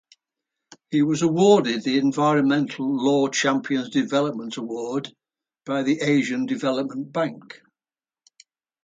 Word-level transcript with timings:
He 0.89 1.03
was 1.03 1.21
awarded 1.21 1.83
the 1.83 1.99
Environmental 1.99 2.91
Law 2.91 3.27
Champions 3.27 3.89
Development 3.91 4.57
Award 4.57 5.13
by 5.63 5.83
the 5.83 5.99
Asian 6.01 6.47
Development 6.47 7.13
Bank. 7.13 7.61